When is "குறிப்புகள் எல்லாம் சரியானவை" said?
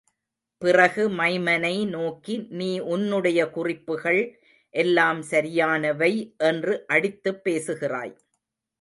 3.49-6.11